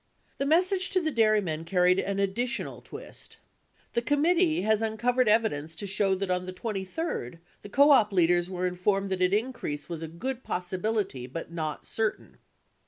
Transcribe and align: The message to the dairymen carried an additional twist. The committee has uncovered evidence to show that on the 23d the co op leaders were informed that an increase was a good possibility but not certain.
The 0.39 0.47
message 0.47 0.89
to 0.89 0.99
the 0.99 1.11
dairymen 1.11 1.63
carried 1.63 1.99
an 1.99 2.17
additional 2.17 2.81
twist. 2.81 3.37
The 3.93 4.01
committee 4.01 4.63
has 4.63 4.81
uncovered 4.81 5.27
evidence 5.27 5.75
to 5.75 5.85
show 5.85 6.15
that 6.15 6.31
on 6.31 6.47
the 6.47 6.53
23d 6.53 7.37
the 7.61 7.69
co 7.69 7.91
op 7.91 8.11
leaders 8.11 8.49
were 8.49 8.65
informed 8.65 9.11
that 9.11 9.21
an 9.21 9.31
increase 9.31 9.89
was 9.89 10.01
a 10.01 10.07
good 10.07 10.41
possibility 10.43 11.27
but 11.27 11.51
not 11.51 11.85
certain. 11.85 12.37